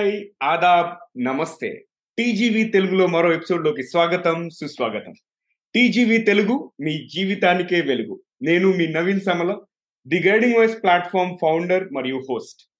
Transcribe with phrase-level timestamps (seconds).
[0.00, 1.84] Hi Aadab నమస్తే.
[2.18, 5.12] TGV తెలుగులో మరో ఎపిసోడ్లోకి స్వాగతం సుస్వాగతం.
[5.74, 8.20] టీజీవీ తెలుగు మీ జీవితానికే వెలుగు.
[8.42, 9.58] నేను మీ Naveen Samala
[10.06, 12.70] the guiding voice platform founder మరియు హోస్ట్.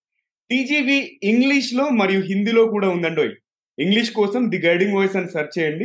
[0.50, 3.34] టీజీవీ ఇంగ్లీష్లో మరియు హిందీలో కూడా ఉందండోయ్.
[3.78, 5.84] ఇంగ్లీష్ కోసం ది గైడింగ్ వాయిస్ అని సెర్చ్ చేయండి.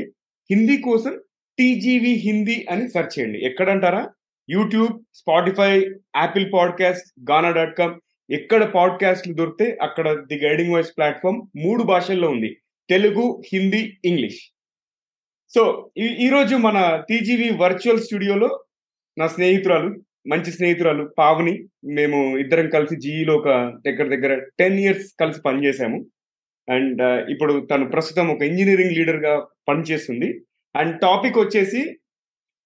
[0.51, 1.21] హిందీ కోసం
[1.59, 3.45] టీజీవీ హిందీ అని సెర్చ్ చేయండి.
[3.45, 4.09] ఎక్కడంటారా?
[4.49, 5.79] YouTube Spotify
[6.15, 12.29] Apple podcast Gaana dot com ఎక్కడ పాడ్కాస్ట్లు దొరికితే అక్కడ ది గైడింగ్ వాయిస్ ప్లాట్ఫామ్ మూడు భాషల్లో
[12.29, 12.57] ఉంది.
[12.89, 14.39] తెలుగు హిందీ ఇంగ్లీష్.
[15.55, 18.63] సో ఈ- ఈరోజు మన టీజీవీ వర్చువల్ స్టూడియోలో
[19.17, 23.47] నా స్నేహితురాలు మంచి స్నేహితురాలు పావని మేము ఇద్దరం కలిసి జీఈలో ఒక
[23.85, 26.05] దగ్గర దగ్గర టెన్ ఇయర్స్ కలిసి పనిచేసాము
[26.71, 30.41] అండ్ ఇప్పుడు తను ప్రస్తుతం ఒక ఇంజనీరింగ్ లీడర్గా పనిచేస్తుంది.
[30.75, 31.99] అండ్ టాపిక్ వచ్చేసి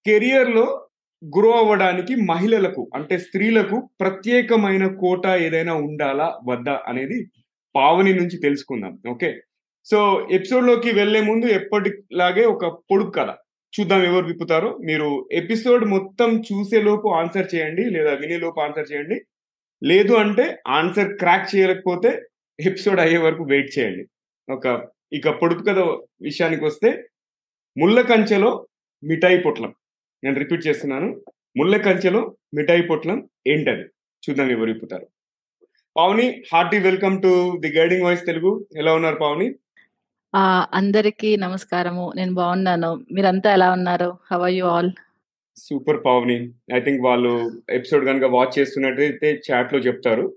[0.06, 0.86] కెరియర్లో
[1.24, 7.30] గ్రో అవ్వడానికి మహిళలకు అంటే స్త్రీలకు ప్రత్యేకమైన కోట ఏదైనా ఉండాలా వద్దా అనేది
[7.76, 8.98] పావని నుంచి తెలుసుకుందాం.
[9.08, 9.40] ఓకే?
[9.84, 13.28] సో ఎపిసోడ్లోకి వెళ్ళే ముందు ఎప్పటిలాగే ఒక పొడుపు కథ.
[13.80, 14.78] చూద్దాం ఎవరు విప్పుతారో.
[14.84, 19.20] మీరు ఎపిసోడ్ మొత్తం చూసే లోపు ఆన్సర్ చేయండి లేదా వినే లోపు ఆన్సర్ చేయండి.
[19.82, 22.22] లేదు అంటే ఆన్సర్ క్రాక్ చేయలేకపోతే
[22.60, 24.06] ఎపిసోడ్ అయ్యే వరకు వెయిట్ చేయండి.
[24.52, 25.78] ఒక ఇక పొడుపు కథ
[26.22, 27.04] విషయానికి వస్తే
[27.78, 28.66] ముళ్ళ కంచెలో
[29.04, 29.74] మిఠాయి పొట్లం.
[30.24, 31.20] నేను రిపీట్ చేస్తున్నాను.
[31.56, 33.84] ముళ్ళ కంచెలో మిఠాయి పొట్లం ఏంటది?
[34.24, 35.06] చూద్దాం ఎవరు విప్పుతారు
[35.96, 38.66] Pavani hearty welcome to the guiding voice Telugu.
[38.76, 39.54] ఎలా ఉన్నారు పావని?
[40.34, 42.12] ఆ అందరికీ నమస్కారము.
[42.16, 43.04] నేను బాగున్నాను.
[43.12, 44.18] మీరంతా ఎలా ఉన్నారు?
[44.32, 44.90] How are you all
[45.56, 46.52] super Pavani.
[46.74, 50.36] I think వాళ్ళు ఎపిసోడ్ కనుక వాచ్ చేస్తున్నట్టయితే చాట్లో చెప్తారు.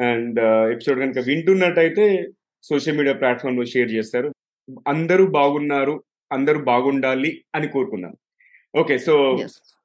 [0.00, 0.40] అండ్
[0.72, 2.28] ఎపిసోడ్ కనుక వింటున్నట్టయితే
[2.62, 4.32] సోషల్ మీడియా ప్లాట్ఫామ్లో షేర్ చేస్తారు.
[4.88, 8.14] అందరూ బాగున్నారు అందరూ బాగుండాలి అని కోరుకున్నాం
[8.76, 9.14] ఓకే సో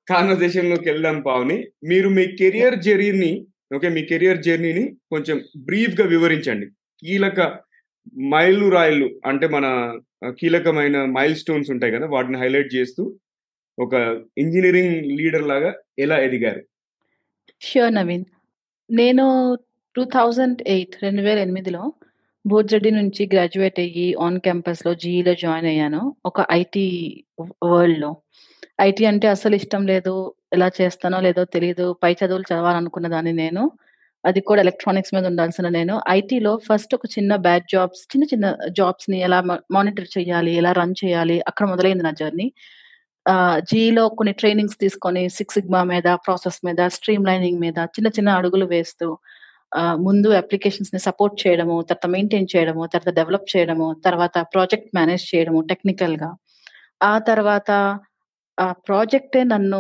[0.10, 1.68] కాన్వర్సేషన్లోకి వెళ్దాం పావని.
[1.84, 6.68] మీరు మీ కెరియర్ జర్నీని ఓకే మీ కెరియర్ జర్నీని కొంచెం బ్రీఫ్గా వివరించండి.
[7.02, 7.60] కీలక
[8.20, 10.00] మైలు రాయిలు అంటే మన
[10.40, 13.16] కీలకమైన మైల్ స్టోన్స్ ఉంటాయి కదా వాటిని హైలైట్ చేస్తూ
[13.80, 13.94] ఒక
[14.38, 16.62] ఇంజనీరింగ్ లీడర్ లాగా ఎలా ఎదిగారు?
[17.62, 18.26] ష్యూర్ నవీన్
[18.92, 19.58] నేను
[19.96, 21.94] టూ థౌజండ్ ఎయిట్ రెండు వేల ఎనిమిదిలో
[22.48, 26.16] బోర్జడ్డి నుంచి గ్రాడ్యుయేట్ అయ్యి ఆన్ క్యాంపస్లో జీఈలో జాయిన్ అయ్యాను.
[26.26, 28.18] ఒక ఐటీ వరల్డ్లో.
[28.80, 30.14] ఐటీ అంటే అసలు ఇష్టం లేదు.
[30.54, 33.64] ఎలా చేస్తానో లేదో తెలియదు పై చదువులు చదవాలనుకున్న దాన్ని నేను.
[34.24, 35.96] అది కూడా ఎలక్ట్రానిక్స్ మీద ఉండాల్సిన నేను.
[36.10, 38.48] ఐటీలో ఫస్ట్ ఒక చిన్న బ్యాడ్ జాబ్స్ చిన్న చిన్న
[38.80, 39.40] జాబ్స్ని ఎలా
[39.76, 42.48] మానిటర్ చేయాలి ఎలా రన్ చేయాలి అక్కడ మొదలైంది నా జర్నీ.
[43.72, 48.66] జీలో కొన్ని ట్రైనింగ్స్ తీసుకొని సిక్స్ సిగ్మా మీద ప్రాసెస్ మీద స్ట్రీమ్ లైనింగ్ మీద చిన్న చిన్న అడుగులు
[48.66, 49.08] వేస్తూ
[50.06, 56.30] ముందు అప్లికేషన్స్ని సపోర్ట్ చేయడము తర్వాత మెయింటైన్ చేయడము తర్వాత డెవలప్ చేయడము తర్వాత ప్రాజెక్ట్ మేనేజ్ చేయడము టెక్నికల్గా
[57.04, 57.72] ఆ తర్వాత
[58.58, 59.80] ఆ ప్రాజెక్టే నన్ను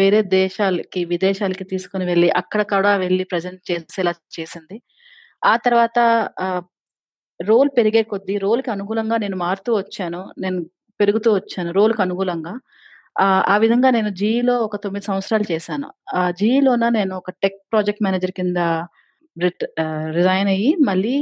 [0.00, 4.76] వేరే దేశాలకి విదేశాలకి తీసుకుని వెళ్ళి అక్కడ కూడా వెళ్ళి ప్రజెంట్ చేసేలా చేసింది.
[5.44, 5.98] ఆ తర్వాత
[7.40, 10.20] రోల్ పెరిగే కొద్దీ రోల్కి అనుగుణంగా నేను మారుతూ వచ్చాను.
[10.44, 10.58] నేను
[11.00, 12.54] పెరుగుతూ వచ్చాను రోల్కి అనుగుణంగా.
[13.16, 15.88] ఆ ఆ విధంగా నేను జీఈలో ఒక తొమ్మిది సంవత్సరాలు చేశాను.
[16.20, 18.58] ఆ జీఈలోన నేను ఒక టెక్ ప్రాజెక్ట్ మేనేజర్ కింద
[20.16, 21.14] రిజైన్ అయ్యి మళ్ళీ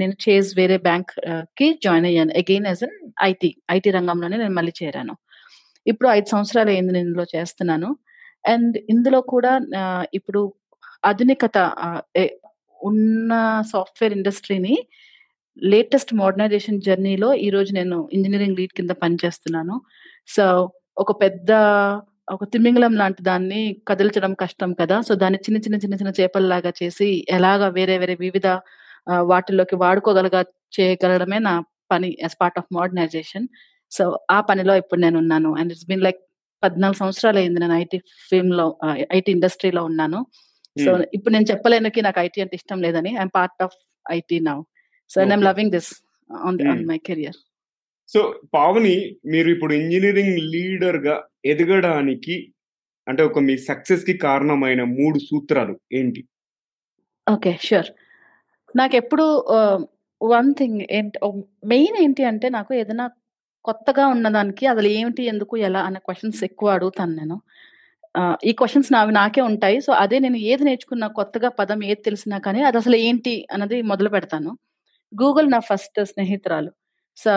[0.00, 2.32] నేను చేజ్ వేరే బ్యాంక్కి జాయిన్ అయ్యాను.
[2.42, 2.96] Again as an
[3.30, 5.14] IT IT రంగంలోనే నేను మళ్ళీ చేరాను.
[5.86, 7.88] ఇప్పుడు ఐదు సంవత్సరాలు అయింది నేను ఇందులో చేస్తున్నాను.
[8.44, 9.52] అండ్ ఇందులో కూడా
[10.18, 10.40] ఇప్పుడు
[11.10, 11.58] ఆధునికత
[12.80, 13.32] ఉన్న
[13.72, 14.74] సాఫ్ట్వేర్ ఇండస్ట్రీని
[15.56, 19.74] లేటెస్ట్ మోడర్నైజేషన్ జర్నీలో ఈ రోజు నేను ఇంజనీరింగ్ లీడ్ కింద పనిచేస్తున్నాను.
[20.28, 20.44] సో
[20.96, 21.50] ఒక పెద్ద
[22.28, 24.96] ఒక తిమింగలం లాంటి దాన్ని కదిలించడం కష్టం కదా!
[25.08, 28.48] సో దాన్ని చిన్న చిన్న చిన్న చిన్న చేపల్లాగా చేసి ఎలాగా వేరే వేరే వివిధ
[29.32, 30.40] వాటిల్లోకి వాడుకోగలగా
[30.72, 31.54] చేయగలడమే నా
[31.92, 33.46] పని as part of modernisation.
[33.92, 36.20] So ఆ పనిలో ఇప్పుడు నేను ఉన్నాను అండ్ ఇట్స్ బిన్ లైక్
[36.62, 37.98] పద్నాలుగు సంవత్సరాలు అయింది నేను ఐటీ
[38.30, 38.66] ఫీల్డ్లో
[39.12, 40.18] ఐటీ ఇండస్ట్రీలో ఉన్నాను
[40.76, 40.90] సో.
[41.16, 43.74] ఇప్పుడు నేను చెప్పలేనుకి నాకు ఐటీ అంటే ఇష్టం లేదని I'm part of
[44.06, 44.58] IT now
[45.10, 45.44] so I'm.
[45.48, 45.90] Loving this
[46.30, 46.82] on on.
[46.84, 47.38] My career
[48.10, 48.20] so
[48.54, 48.94] Pavani
[49.24, 52.36] మీరు ఇప్పుడు ఇంజనీరింగ్ లీడర్గా ఎదగడానికి
[53.06, 56.22] అంటే ఒక మీ సక్సెస్కి కారణమైన మూడు సూత్రాలు ఏంటి
[57.26, 57.88] ఓకే షూర్
[58.74, 59.24] నాకు ఎప్పుడు
[60.20, 61.18] వన్ థింగ్ ఏంటి
[61.66, 63.06] మెయిన్ ఏంటి అంటే నాకు ఏదైనా
[63.64, 67.36] కొత్తగా ఉన్నదానికి అసలు ఏమిటి ఎందుకు ఎలా అనే క్వశ్చన్స్ ఎక్కువ అడుగుతాను నేను.
[68.44, 69.76] ఈ క్వశ్చన్స్ నావి నాకే ఉంటాయి.
[69.80, 74.08] సో అదే నేను ఏది నేర్చుకున్నా కొత్తగా పదం ఏది తెలిసినా కానీ అది అసలు ఏంటి అన్నది మొదలు
[74.08, 74.50] పెడతాను.
[75.12, 76.70] గూగుల్ నా ఫస్ట్ స్నేహితురాలు.
[77.16, 77.32] సో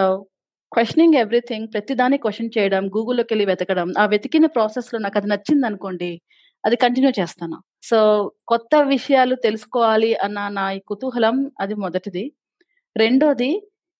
[0.72, 6.12] క్వశ్చనింగ్ ఎవ్రీథింగ్ ప్రతిదాన్ని క్వశ్చన్ చేయడం గూగుల్లోకి వెళ్ళి వెతకడం ఆ వెతికిన ప్రాసెస్లో నాకు అది నచ్చింది అనుకోండి
[6.63, 7.57] అది కంటిన్యూ చేస్తాను.
[7.83, 7.98] సో
[8.48, 12.24] కొత్త విషయాలు తెలుసుకోవాలి అన్న నా ఈ కుతూహలం అది మొదటిది.
[12.95, 13.51] రెండోది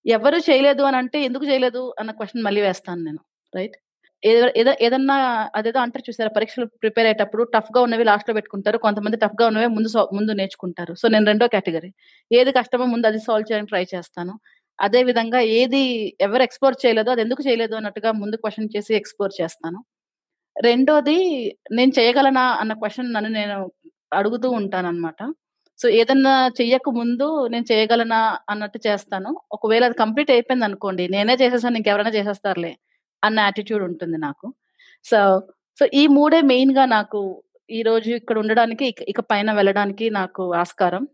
[0.06, 3.20] ఎవరు చేయలేదు అని అంటే ఎందుకు చేయలేదు అన్న క్వశ్చన్ మళ్ళీ వేస్తాను నేను
[3.52, 3.76] రైట్
[4.22, 5.16] ఏదో ఏదన్నా
[5.56, 9.88] అదేదో అంటారు చూసారా పరీక్షలు ప్రిపేర్ అయ్యేటప్పుడు టఫ్గా ఉన్నవి లాస్ట్లో పెట్టుకుంటారు కొంతమంది టఫ్గా ఉన్నవి ముందు
[10.18, 10.92] ముందు నేర్చుకుంటారు.
[10.94, 11.90] సో నేను రెండో కేటగిరీ
[12.30, 14.34] ఏది కష్టమో ముందు అది సాల్వ్ చేయడానికి ట్రై చేస్తాను.
[14.78, 15.82] అదే విధంగా ఏది
[16.20, 19.78] ఎవరు ఎక్స్ప్లోర్ చేయలేదు అది ఎందుకు చేయలేదు అన్నట్టుగా ముందు క్వశ్చన్ చేసి ఎక్స్ప్లోర్ చేస్తాను.
[20.56, 21.18] రెండోది
[21.78, 23.56] నేను చేయగలనా అన్న క్వశ్చన్ నన్ను నేను
[24.12, 25.20] అడుగుతూ ఉంటాను అనమాట
[25.78, 29.40] సో ఏదన్నా చెయ్యక ముందు నేను చేయగలనా అన్నట్టు చేస్తాను.
[29.52, 32.76] ఒకవేళ అది కంప్లీట్ అయిపోయింది అనుకోండి నేనే చేసేసాను ఇంకెవరైనా చేసేస్తారులే
[33.24, 34.54] అన్న యాటిట్యూడ్ ఉంటుంది నాకు.
[35.04, 35.42] సో
[35.80, 41.08] సో ఈ మూడే మెయిన్గా నాకు ఈ రోజు ఇక్కడ ఉండడానికి ఇక- ఇక పైన వెళ్ళడానికి నాకు ఆస్కారం.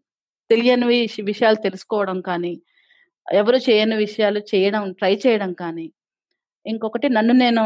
[0.50, 2.62] తెలియని విషయాలు తెలుసుకోవడం కానీ
[3.32, 5.92] ఎవరు చేయని విషయాలు చేయడం ట్రై చేయడం కానీ
[6.66, 7.64] ఇంకొకటి నన్ను నేను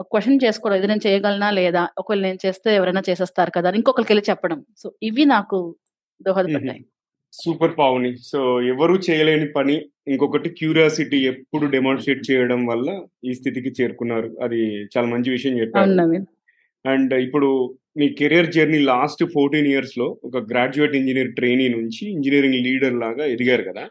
[0.00, 1.88] క్వశ్చన్ చేసుకోవడం ఇది నేను చేయగలనా లేదా?
[1.98, 4.64] ఒకవేళ నేను చేస్తే ఎవరైనా చేసేస్తారు కదా అని ఇంకొకరికి వెళ్ళి చెప్పడం.
[4.78, 5.76] సో ఇవి నాకు
[6.22, 6.84] దోహదపడ్డాయి.
[7.32, 8.16] సూపర్ పావుని.
[8.16, 9.82] సో ఎవరు చేయలేని పని.
[10.08, 14.36] ఇంకొకటి క్యూరియాసిటీ ఎప్పుడు డెమాన్స్ట్రేట్ చేయడం వల్ల ఈ స్థితికి చేరుకున్నారు.
[14.42, 15.90] అది చాలా మంచి విషయం చెప్పారు.
[16.88, 22.94] అండ్ ఇప్పుడు మీ కెరియర్ జర్నీ లాస్ట్ ఫోర్టీన్ ఇయర్స్లో ఒక గ్రాడ్యుయేట్ ఇంజనీర్ ట్రైనీ నుంచి ఇంజనీరింగ్ లీడర్
[22.94, 23.88] లాగా ఎదిగారు కదా.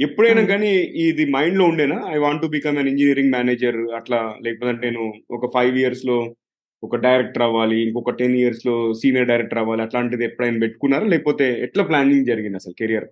[0.00, 0.44] ఎప్పుడైనా.
[0.44, 2.02] కానీ ఇది మైండ్లో ఉండేనా?
[2.08, 4.34] I want to become an engineering manager అట్లా?
[4.44, 6.34] లేకపోతే నేను ఒక ఫైవ్ ఇయర్స్లో
[6.82, 11.06] ఒక డైరెక్టర్ అవ్వాలి ఇంకొక టెన్ ఇయర్స్లో సీనియర్ డైరెక్టర్ అవ్వాలి అట్లాంటిది ఎప్పుడైనా పెట్టుకున్నారా?
[11.12, 13.08] లేకపోతే ఎట్లా ప్లానింగ్ జరిగింది అసలు కెరియర్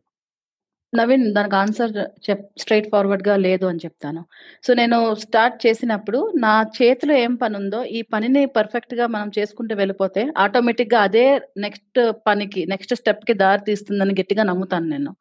[0.92, 1.92] నవీన్ దానికి ఆన్సర్
[2.26, 4.20] చెప్ స్ట్రైట్ ఫార్వర్డ్గా లేదు అని చెప్తాను.
[4.66, 10.22] సో నేను స్టార్ట్ చేసినప్పుడు నా చేతిలో ఏం పని ఉందో ఈ పనిని పర్ఫెక్ట్గా మనం చేసుకుంటూ వెళ్ళిపోతే
[10.44, 11.26] ఆటోమేటిక్గా అదే
[11.64, 15.12] నెక్స్ట్ పనికి నెక్స్ట్ స్టెప్కి దారి తీస్తుందని గట్టిగా నమ్ముతాను నేను.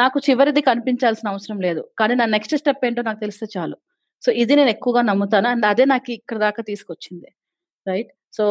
[0.00, 1.82] నాకు చివరిది కనిపించాల్సిన అవసరం లేదు.
[2.00, 3.76] కానీ నా నెక్స్ట్ స్టెప్ ఏంటో నాకు తెలిస్తే చాలు.
[4.22, 5.48] సో ఇది నేను ఎక్కువగా నమ్ముతాను.
[5.54, 7.28] అండ్ అదే నాకు ఇక్కడ దాకా తీసుకొచ్చింది.
[7.86, 8.10] రైట్?
[8.38, 8.44] సో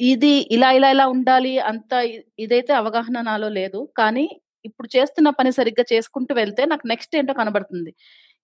[0.00, 1.92] ఇది ఇలా ఇలా ఇలా ఉండాలి అంత
[2.44, 3.80] ఇదైతే అవగాహన నాలో లేదు.
[4.00, 4.26] కానీ
[4.68, 7.92] ఇప్పుడు చేస్తున్న పని సరిగ్గా చేసుకుంటూ వెళ్తే నాకు నెక్స్ట్ ఏంటో కనబడుతుంది.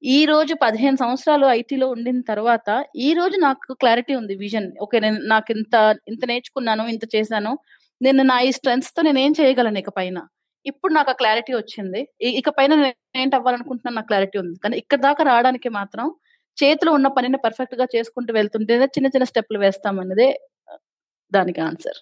[0.02, 2.68] ఈ రోజు పదిహేను సంవత్సరాలు ఐటీలో ఉండిన తర్వాత
[3.06, 4.68] ఈ రోజు నాకు క్లారిటీ ఉంది విజన్.
[4.84, 5.74] ఓకే నేను నాకు ఇంత
[6.10, 7.52] ఇంత నేర్చుకున్నాను ఇంత చేశాను.
[8.00, 10.18] నేను నా ఈ స్ట్రెంగ్స్తో నేను ఏం చేయగలను ఇక పైన?
[10.66, 12.00] ఇప్పుడు నాకు ఆ క్లారిటీ వచ్చింది.
[12.40, 14.56] ఇక పైన నేను ఏంటి అవ్వాలనుకుంటున్నాను నాకు క్లారిటీ ఉంది.
[14.64, 16.06] కానీ ఇక్కడ దాకా రావడానికి మాత్రం
[16.58, 20.28] చేతిలో ఉన్న పనిని పర్ఫెక్ట్గా చేసుకుంటూ వెళ్తుంటేనే చిన్న చిన్న స్టెప్లు వేస్తామన్నదే
[20.68, 20.74] ఆ,
[21.32, 21.98] దానికి ఆన్సర్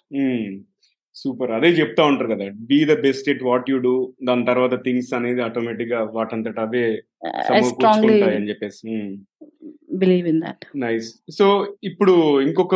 [1.15, 3.93] సూపర్ అదే చెప్తా ఉంటారు కదా be the best it what you do
[4.27, 6.83] దాని తర్వాత థింగ్స్ అనేది ఆటోమేటిక్గా వాటంతట అవే
[8.29, 8.93] అని చెప్పేసి
[9.99, 11.47] believe in that nice so
[11.89, 12.13] ఇప్పుడు
[12.45, 12.75] ఇంకొక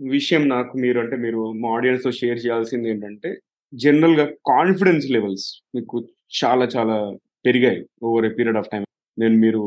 [0.00, 3.30] విషయం నాకు మీరు అంటే మీరు మా ఆడియన్స్తో షేర్ చేయాల్సింది ఏంటంటే
[3.72, 5.96] జనరల్గా కాన్ఫిడెన్స్ లెవెల్స్ మీకు
[6.36, 6.96] చాలా చాలా
[7.44, 8.84] పెరిగాయి over a period of time
[9.18, 9.62] నేను మీరు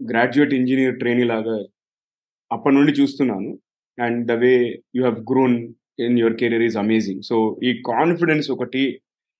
[0.00, 1.56] గ్రాడ్యుయేట్ ఇంజనీర్ ట్రైనీ లాగా
[2.50, 3.50] అప్పటి నుండి చూస్తున్నాను.
[3.98, 4.52] And the way
[4.96, 5.56] you have grown
[6.06, 8.82] in your career is amazing so ఈ కాన్ఫిడెన్స్ ఒకటి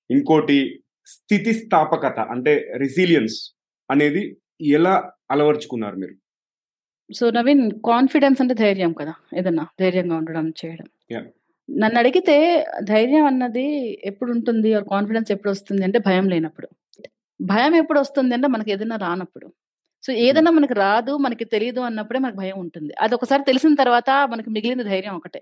[0.09, 0.59] ఇంకోటి
[1.07, 2.53] స్థితిస్థాపకత అంటే
[2.83, 3.37] రెసిలియన్స్
[3.89, 4.23] అనేది
[4.77, 4.95] ఎలా
[5.31, 6.15] అలవర్చుకున్నారు మీరు?
[7.09, 10.87] సో నవీన్ కాన్ఫిడెన్స్ అంటే ధైర్యం కదా ఏదన్నా ధైర్యంగా ఉండడం చేయడం.
[11.69, 12.35] నన్ను అడిగితే
[12.83, 13.65] ధైర్యం అన్నది
[14.09, 16.67] ఎప్పుడు ఉంటుంది కాన్ఫిడెన్స్ ఎప్పుడు వస్తుంది అంటే భయం లేనప్పుడు.
[17.39, 19.47] భయం ఎప్పుడు వస్తుంది అంటే మనకి ఏదైనా రానప్పుడు.
[20.03, 22.93] సో ఏదైనా మనకి రాదు మనకి తెలియదు అన్నప్పుడే మనకు భయం ఉంటుంది.
[23.03, 25.41] అది ఒకసారి తెలిసిన తర్వాత మనకి మిగిలిన ధైర్యం ఒకటే.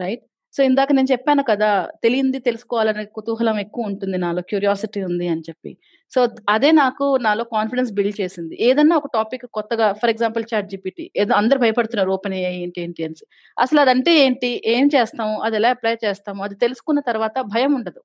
[0.00, 0.24] రైట్?
[0.54, 1.70] సో ఇందాక నేను చెప్పాను కదా
[2.04, 5.70] తెలియంది తెలుసుకోవాలనే కుతూహలం ఎక్కువ ఉంటుంది నాలో క్యూరియాసిటీ ఉంది అని చెప్పి.
[6.12, 8.54] సో అదే నాకు నాలో కాన్ఫిడెన్స్ బిల్డ్ చేసింది.
[8.68, 13.04] ఏదన్నా ఒక టాపిక్ కొత్తగా ఫర్ ఎగ్జాంపుల్ చాట్ జీపీటీ ఏదో అందరు భయపడుతున్నారు ఓపెన్ అయ్యాయి ఏంటి ఏంటి
[13.04, 13.16] అని.
[13.58, 18.00] అసలు అదంటే ఏంటి ఏం చేస్తాము అది ఎలా అప్లై చేస్తాము అది తెలుసుకున్న తర్వాత భయం ఉండదు.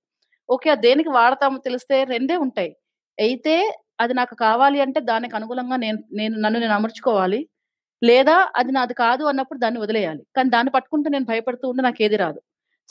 [0.49, 2.71] ఓకే దేనికి వాడతామో తెలిస్తే రెండే ఉంటాయి.
[3.17, 3.55] అయితే
[4.01, 7.41] అది నాకు కావాలి అంటే దానికి అనుగుణంగా నేను నేను నన్ను నేను అమర్చుకోవాలి.
[8.01, 10.23] లేదా అది నాది కాదు అన్నప్పుడు దాన్ని వదిలేయాలి.
[10.35, 12.39] కానీ దాన్ని పట్టుకుంటూ నేను భయపడుతూ ఉంటే నాకు ఏది రాదు.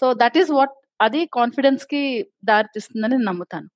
[0.00, 2.02] సో దట్ ఈస్ వాట్ అది కాన్ఫిడెన్స్కి
[2.44, 3.68] దారితీస్తుందని నేను నమ్ముతాను.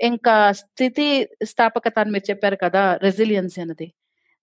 [0.00, 1.06] ఇంకా స్థితి
[1.44, 3.88] స్థాపకత అని మీరు చెప్పారు కదా రెసిలియన్సీ అనేది.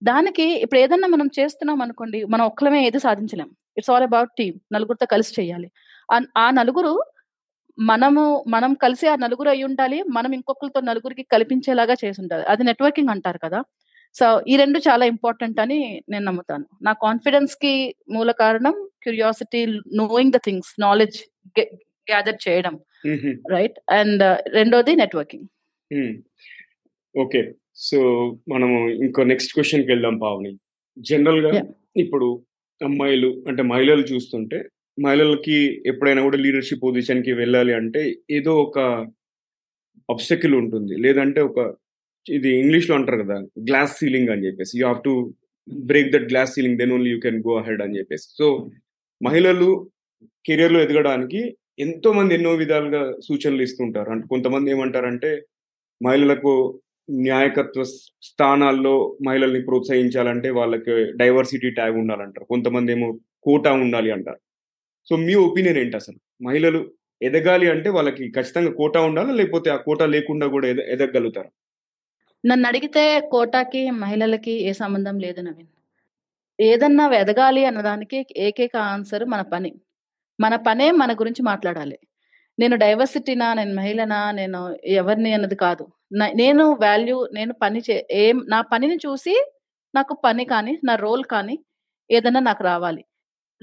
[0.02, 3.50] దానికి ఇప్పుడు ఏదన్నా మనం చేస్తున్నాం అనుకోండి మనం ఒక్కలమే ఏది సాధించలేం.
[3.78, 5.70] ఇట్స్ ఆల్ అబౌట్ టీమ్ నలుగురితో కలిసి చేయాలి.
[6.38, 6.94] ఆ నలుగురు
[7.78, 13.10] మనము మనం కలిసి ఆ నలుగురు అయి ఉండాలి మనం ఇంకొకరితో నలుగురికి కల్పించేలాగా చేసి ఉండాలి అది నెట్వర్కింగ్
[13.10, 13.60] అంటారు కదా.
[14.16, 15.80] సో ఈ రెండు చాలా ఇంపార్టెంట్ అని
[16.10, 16.66] నేను నమ్ముతాను.
[16.82, 17.74] నా కాన్ఫిడెన్స్కి
[18.10, 19.66] మూల కారణం curiosity
[19.96, 21.18] knowing the things knowledge
[22.10, 22.76] gather చేయడం.
[23.52, 25.48] రైట్ అండ్ రెండోది నెట్వర్కింగ్
[27.16, 27.42] ఓకే.
[27.76, 27.98] సో
[28.50, 30.52] మనము ఇంకో నెక్స్ట్ క్వశ్చన్కి వెళ్దాం పావని.
[30.98, 31.62] జనరల్గా.
[31.98, 32.28] ఇప్పుడు
[32.82, 34.58] అమ్మాయిలు అంటే మహిళలు చూస్తుంటే
[34.98, 38.80] మహిళలకి ఎప్పుడైనా కూడా లీడర్షిప్ పొజిషన్కి వెళ్ళాలి అంటే ఏదో ఒక
[40.10, 40.96] అబ్స్టకిల్ ఉంటుంది.
[40.96, 41.76] లేదంటే ఒక
[42.28, 43.38] ఇది ఇంగ్లీష్లో అంటారు కదా
[43.70, 44.80] గ్లాస్ సీలింగ్ అని చెప్పేసి.
[44.80, 45.34] You have to
[45.92, 48.28] break that glass ceiling then only you can go ahead అని చెప్పేసి.
[48.40, 48.70] సో
[49.22, 49.70] మహిళలు
[50.46, 51.42] కెరియర్లో ఎదగడానికి
[51.80, 54.10] ఎంతో మంది ఎన్నో విధాలుగా సూచనలు ఇస్తుంటారు.
[54.12, 55.42] అంటే కొంతమంది ఏమంటారంటే
[56.02, 57.84] మహిళలకు న్యాయకత్వ
[58.30, 62.46] స్థానాల్లో మహిళల్ని ప్రోత్సహించాలంటే వాళ్ళకి డైవర్సిటీ ట్యాగ్ ఉండాలంటారు.
[62.46, 64.40] కొంతమంది ఏమో కోటా ఉండాలి అంటారు.
[65.08, 66.18] సో మీ ఒపీనియన్ ఏంటి అసలు?
[66.42, 66.80] మహిళలు
[67.22, 69.34] ఎదగాలి అంటే వాళ్ళకి ఖచ్చితంగా కోటా ఉండాలా?
[69.34, 71.50] లేకపోతే ఆ కోటా లేకుండా కూడా ఎద ఎదగలుగుతారు?
[72.44, 75.70] నన్ను అడిగితే కోటాకి మహిళలకి ఏ సంబంధం లేదు నవీన్.
[76.60, 79.72] ఏదన్నా ఎదగాలి అన్నదానికి ఏకైక ఆన్సర్ మన పని.
[80.40, 81.98] మన పనే మన గురించి మాట్లాడాలి.
[82.60, 83.54] నేను డైవర్సిటీనా?
[83.54, 84.32] నేను మహిళనా?
[84.32, 84.60] నేను
[85.00, 85.86] ఎవరిని అన్నది కాదు.
[86.36, 89.36] నేను వాల్యూ నేను పని చే ఏం నా పనిని చూసి
[89.96, 91.56] నాకు పని కానీ నా రోల్ కానీ
[92.12, 93.04] ఏదన్నా నాకు రావాలి.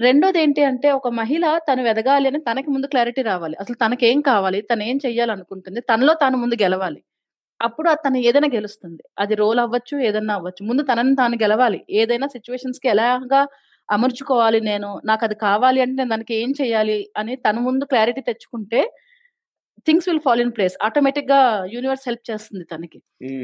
[0.03, 3.55] రెండోది ఏంటి అంటే ఒక మహిళ తను ఎదగాలి అని తనకి ముందు క్లారిటీ రావాలి.
[3.59, 4.59] అసలు తనకేం కావాలి?
[4.61, 5.81] తను ఏం చెయ్యాలనుకుంటుంది?
[5.81, 7.01] తనలో తాను ముందు గెలవాలి.
[7.61, 9.03] అప్పుడు తను ఏదైనా గెలుస్తుంది.
[9.19, 10.63] అది రోల్ అవ్వచ్చు ఏదైనా అవ్వచ్చు.
[10.67, 11.79] ముందు తనని తాను గెలవాలి.
[11.89, 13.41] ఏదైనా సిచ్యువేషన్స్కి ఎలాగా
[13.89, 14.89] అమర్చుకోవాలి నేను?
[15.05, 18.81] నాకు అది కావాలి అంటే నేను దానికి ఏం చేయాలి అని తన ముందు క్లారిటీ తెచ్చుకుంటే
[19.87, 21.39] things will fall in place ఆటోమేటిక్గా
[21.73, 22.99] యూనివర్స్ హెల్ప్ చేస్తుంది తనకి.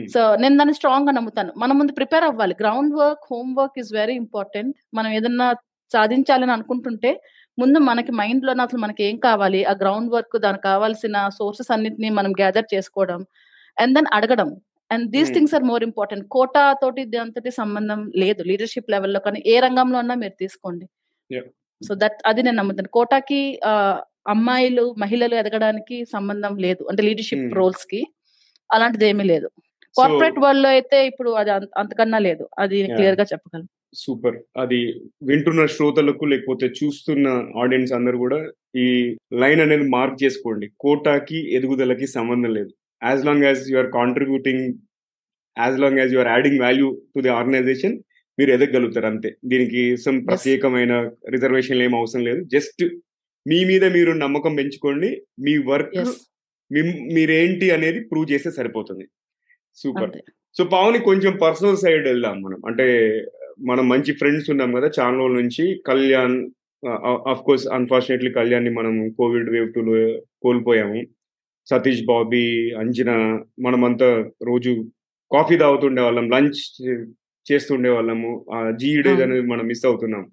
[0.07, 1.51] సో నేను దాన్ని స్ట్రాంగ్గా నమ్ముతాను.
[1.57, 2.55] మనం ముందు ప్రిపేర్ అవ్వాలి.
[2.95, 3.25] Groundwork
[3.59, 5.47] homework is very important మనం ఏదన్నా
[5.93, 7.11] సాధించాలని అనుకుంటుంటే
[7.57, 9.61] ముందు మనకి మైండ్లో అసలు మనకి ఏం కావాలి?
[9.71, 13.21] ఆ గ్రౌండ్ వర్క్ దానికి కావాల్సిన సోర్సెస్ అన్నిటిని మనం గ్యాదర్ చేసుకోవడం
[13.77, 14.49] అండ్ దెన్ అడగడం.
[14.91, 18.41] And these things are more important quota తోటి దాంతో సంబంధం లేదు.
[18.51, 20.85] లీడర్షిప్ లెవెల్లో కానీ ఏ రంగంలో అన్నా మీరు తీసుకోండి.
[21.81, 22.89] సో దట్ అది నేను నమ్ముతాను.
[22.97, 23.41] కోటాకి
[24.33, 26.81] అమ్మాయిలు మహిళలు ఎదగడానికి సంబంధం లేదు.
[26.91, 28.01] అంటే లీడర్షిప్ రోల్స్కి
[28.69, 29.47] అలాంటిది ఏమీ లేదు
[29.95, 32.43] కార్పొరేట్ వరల్డ్లో అయితే ఇప్పుడు అది అంతకన్నా లేదు.
[32.63, 33.69] అది క్లియర్గా చెప్పగలను.
[33.93, 34.37] సూపర్.
[34.63, 34.79] అది
[35.29, 37.27] వింటున్న శ్రోతలకు లేకపోతే చూస్తున్న
[37.63, 38.39] ఆడియన్స్ అందరు కూడా
[38.83, 38.85] ఈ
[39.41, 40.67] లైన్ అనేది మార్క్ చేసుకోండి.
[40.83, 42.71] కోటాకి ఎదుగుదలకి సంబంధం లేదు.
[43.01, 44.65] As long as you are contributing
[45.57, 47.95] as long as you are adding value to the organisation
[48.39, 49.29] మీరు ఎదగలుగుతారు అంతే.
[49.51, 50.93] దీనికి సమ్ ప్రత్యేకమైన
[51.35, 52.41] రిజర్వేషన్ ఏం అవసరం లేదు.
[52.55, 52.83] జస్ట్
[53.45, 55.09] మీ మీద మీరు నమ్మకం పెంచుకోండి.
[55.45, 55.97] మీ వర్క్
[57.15, 59.05] మీరేంటి అనేది ప్రూవ్ చేస్తే సరిపోతుంది.
[59.81, 60.11] సూపర్.
[60.57, 62.59] సో పావుని కొంచెం పర్సనల్ సైడ్ వెళ్దాం మనం.
[62.69, 62.87] అంటే
[63.67, 66.35] మనం మంచి ఫ్రెండ్స్ ఉన్నాం కదా చాలా రోజుల నుంచి కళ్యాణ్
[67.31, 69.95] ఆఫ్ కోర్స్ అన్ఫార్చునేట్లీ కళ్యాణ్ని మనం కోవిడ్ వేవ్ టూలో
[70.43, 70.99] కోల్పోయాము.
[71.67, 72.45] సతీష్ బాబీ
[72.81, 73.15] అంజనా
[73.65, 74.09] మనమంతా
[74.49, 74.71] రోజు
[75.31, 76.61] కాఫీ తాగుతుండే వాళ్ళం లంచ్
[77.45, 78.31] చేస్తుండే వాళ్ళము.
[78.81, 80.23] జీ డేస్ అనేది మనం మిస్ అవుతున్నాం.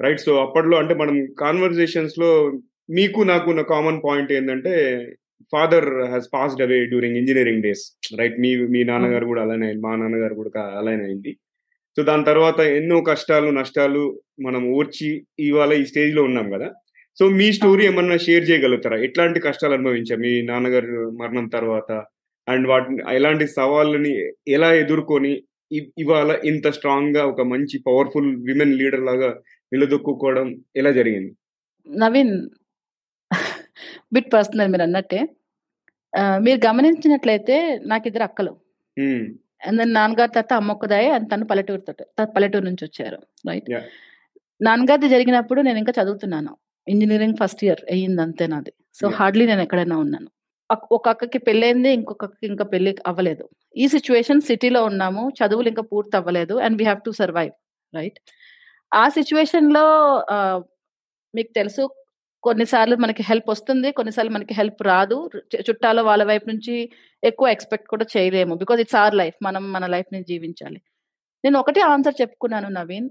[0.00, 2.30] రైట్ సో అప్పట్లో అంటే మనం కాన్వర్జేషన్స్లో
[2.98, 4.72] మీకు నాకు ఉన్న కామన్ పాయింట్ ఏంటంటే
[5.52, 7.84] father has passed away during engineering days
[8.20, 11.32] right మీ మీ నాన్నగారు కూడా అలానే మా నాన్నగారు కూడా అలానే అయింది.
[11.96, 14.02] సో దాని తర్వాత ఎన్నో కష్టాలు నష్టాలు
[14.46, 15.10] మనం ఓర్చి
[15.48, 16.68] ఇవాళ ఈ స్టేజ్లో ఉన్నాం కదా.
[17.18, 18.96] సో మీ స్టోరీ ఏమన్నా షేర్ చేయగలుగుతారా?
[19.06, 21.90] ఎట్లాంటి కష్టాలు అనుభవించా మీ నాన్నగారు మరణం తర్వాత?
[22.46, 24.14] అండ్ వాటిని ఎలాంటి సవాళ్ళని
[24.56, 25.32] ఎలా ఎదుర్కొని
[26.02, 29.30] ఇవాళ ఇంత స్ట్రాంగ్గా ఒక మంచి పవర్ఫుల్ విమెన్ లీడర్ లాగా
[29.72, 31.32] నిలదొక్కుకోవడం ఎలా జరిగింది?
[31.86, 32.34] నవీన్
[34.12, 35.20] బిట్ పర్సనల్ మీరు అన్నట్టే.
[36.46, 37.56] మీరు గమనించినట్లయితే
[37.92, 38.52] నాకు ఇద్దరు అక్కలు
[39.96, 43.18] నాన్నగారి తర్వాత అమ్మ ఒక్కదాయి అండ్ తను పల్లెటూరు తోట పల్లెటూరు నుంచి వచ్చారు
[43.48, 43.70] రైట్
[44.60, 46.56] నాన్నగారిది జరిగినప్పుడు నేను ఇంకా చదువుతున్నాను.
[46.86, 48.72] ఇంజనీరింగ్ ఫస్ట్ ఇయర్ అయ్యింది అంతే నాది.
[48.94, 50.28] సో హార్డ్లీ నేను ఎక్కడైనా ఉన్నాను.
[50.92, 53.44] ఒక అక్కకి పెళ్ళైంది ఇంకొక అక్కకి ఇంకా పెళ్ళి అవ్వలేదు.
[53.76, 57.52] ఈ సిచ్యువేషన్ సిటీలో ఉన్నాము చదువులు ఇంకా పూర్తి అవ్వలేదు and we have to survive
[57.94, 58.18] right
[58.94, 59.84] ఆ సిచ్యువేషన్లో
[61.34, 61.84] మీకు తెలుసు
[62.44, 65.30] కొన్నిసార్లు మనకి హెల్ప్ వస్తుంది కొన్నిసార్లు మనకి హెల్ప్ రాదు.
[65.56, 66.74] చుట్టాల వాళ్ళ వైపు నుంచి
[67.24, 68.54] ఎక్కువ ఎక్స్పెక్ట్ కూడా చేయలేము.
[68.54, 69.36] Because it's our life.
[69.42, 70.80] మనం మన లైఫ్ని జీవించాలి.
[71.44, 73.08] నేను ఒకటే ఆన్సర్ చెప్పుకున్నాను నవీన్.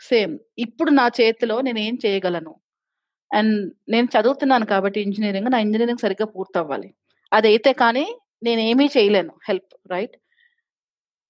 [0.00, 0.38] సేమ్.
[0.58, 2.54] ఇప్పుడు నా చేతిలో నేను ఏం చేయగలను?
[3.34, 3.56] అండ్
[3.88, 6.94] నేను చదువుతున్నాను కాబట్టి ఇంజనీరింగ్ నా ఇంజనీరింగ్ సరిగ్గా పూర్తి అవ్వాలి
[7.32, 8.06] అదైతే కానీ
[8.42, 10.16] నేను ఏమీ చేయలేను హెల్ప్ రైట్?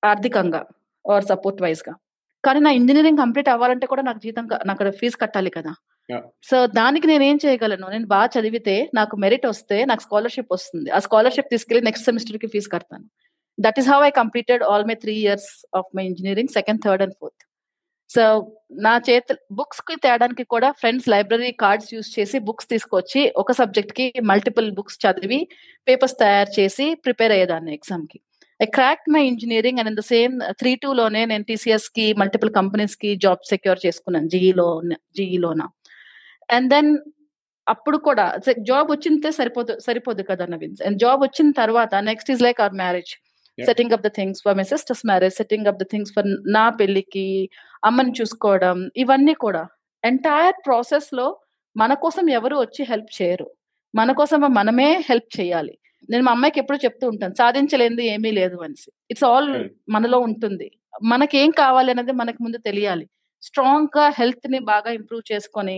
[0.05, 0.63] ఆర్థికంగా
[1.05, 1.95] ఆర్ సపోర్ట్ వైజ్గా.
[2.45, 5.73] కానీ నా ఇంజనీరింగ్ కంప్లీట్ అవ్వాలంటే కూడా నాకు జీతం నాకు ఫీజు కట్టాలి కదా.
[6.43, 7.87] సో దానికి నేను ఏం చేయగలను?
[7.91, 10.91] నేను బాగా చదివితే నాకు మెరిట్ వస్తే నాకు స్కాలర్షిప్ వస్తుంది.
[10.91, 13.05] ఆ స్కాలర్షిప్ తీసుకెళ్ళి నెక్స్ట్ సెమిస్టర్కి ఫీజు కడతాను.
[13.61, 17.15] That is how I completed all my three years of my engineering second third and
[17.21, 17.45] fourth
[18.11, 24.13] so నా చేతి బుక్స్కి తేడానికి కూడా ఫ్రెండ్స్ లైబ్రరీ కార్డ్స్ యూస్ చేసి బుక్స్ తీసుకొచ్చి ఒక సబ్జెక్ట్కి
[24.23, 25.49] మల్టిపుల్ బుక్స్ చదివి
[25.89, 28.21] పేపర్స్ తయారు చేసి ప్రిపేర్ అయ్యేదాన్ని ఎగ్జామ్కి.
[28.63, 33.17] I crack my engineering and in the same three two లోనే నేను టీసీఎస్కి మల్టిపుల్ కంపెనీస్కి
[33.17, 34.29] జాబ్ సెక్యూర్ చేసుకున్నాను.
[34.29, 34.83] జీఈలో
[35.17, 35.69] జీఈలోనా
[36.51, 36.91] అండ్ దెన్
[37.67, 38.25] అప్పుడు కూడా
[38.69, 40.77] జాబ్ వచ్చిందే సరిపోదు సరిపోదు కదా నవీన్.
[40.87, 43.13] అండ్ జాబ్ వచ్చిన తర్వాత next is like our marriage
[43.59, 47.27] setting up the things for my sister's marriage setting up the things for నా పెళ్ళికి
[47.85, 49.63] అమ్మని చూసుకోవడం ఇవన్నీ కూడా.
[50.05, 51.27] ఎంటైర్ ప్రాసెస్లో
[51.77, 53.47] మన కోసం ఎవరు వచ్చి హెల్ప్ చేయరు.
[53.95, 55.75] మన కోసం మనమే హెల్ప్ చేయాలి.
[56.11, 58.89] నేను మా అమ్మాయికి ఎప్పుడు చెప్తూ ఉంటాను సాధించలేనిది ఏమీ లేదు అనేసి.
[59.11, 59.51] ఇట్స్ ఆల్
[59.89, 60.69] మనలో ఉంటుంది.
[61.05, 63.07] మనకేం కావాలి అనేది మనకి ముందు తెలియాలి.
[63.43, 65.77] స్ట్రాంగ్గా హెల్త్ని బాగా ఇంప్రూవ్ చేసుకొని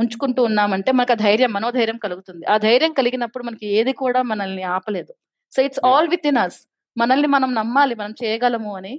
[0.00, 2.44] ఉంచుకుంటూ ఉన్నామంటే మనకు ఆ ధైర్యం మనోధైర్యం కలుగుతుంది.
[2.54, 5.12] ఆ ధైర్యం కలిగినప్పుడు మనకి ఏది కూడా మనల్ని ఆపలేదు.
[5.52, 6.58] So it's all within us
[6.96, 8.94] మనల్ని మనం నమ్మాలి మనం చేయగలము అని.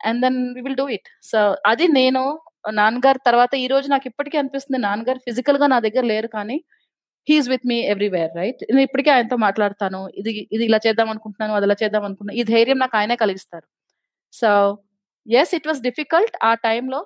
[0.00, 1.40] And then we will do it so
[1.72, 2.22] అది నేను
[2.78, 6.56] నాన్నగారు తర్వాత ఈ రోజు నాకు ఇప్పటికీ అనిపిస్తుంది నాన్నగారు ఫిజికల్గా నా దగ్గర లేరు కానీ
[7.28, 10.00] he's with me everywhere right నేను ఇప్పటికే ఆయనతో మాట్లాడతాను.
[10.20, 12.38] ఇది ఇది ఇలా చేద్దాం అనుకుంటున్నాను అది ఇలా చేద్దాం అనుకుంటున్నాను.
[12.42, 13.66] ఈ ధైర్యం నాకు ఆయనే కలిగిస్తారు.
[14.34, 14.50] So
[15.26, 17.00] yes it was difficult ఆ టైంలో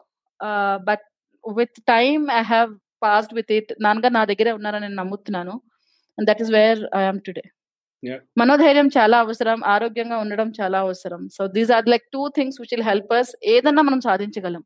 [0.88, 1.04] but
[1.44, 2.70] with time I have
[3.02, 5.54] passed with it నాన్నగారు నా దగ్గరే ఉన్నారని నేను నమ్ముతున్నాను.
[6.18, 7.44] And that is where I'm today.
[8.38, 11.28] మనోధైర్యం చాలా అవసరం ఆరోగ్యంగా ఉండడం చాలా అవసరం.
[11.28, 14.64] So these are like two things which will help us ఏదన్నా మనం సాధించగలం.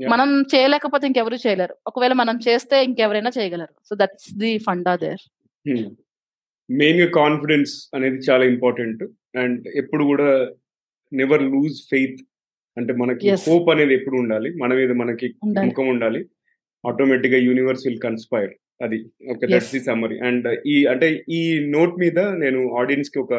[0.00, 1.74] మనం చేయలేకపోతే ఇంకెవరు చేయలేరు.
[1.86, 3.74] ఒకవేళ మనం చేస్తే ఇంకెవరైనా చేయగలరు.
[3.88, 5.22] So that's the funda there
[6.70, 9.02] మెయిన్గా కాన్ఫిడెన్స్ అనేది చాలా ఇంపార్టెంట్
[9.38, 10.28] అండ్ ఎప్పుడు కూడా
[11.12, 12.20] నెవర్ లూజ్ ఫెయిత్
[12.76, 13.30] అంటే మనకి.
[13.30, 14.50] హోప్ అనేది ఎప్పుడు ఉండాలి?
[14.62, 15.34] మన మీద మనకి.
[15.46, 16.20] నమ్మకం ఉండాలి.
[16.84, 18.98] ఆటోమేటిక్గా యూనివర్స్ విల్ కన్స్పైర్ అది
[19.32, 19.44] okay.
[19.52, 21.42] That's the summary and ఈ అంటే ఈ
[21.74, 23.34] నోట్ మీద నేను ఆడియన్స్కి ఒక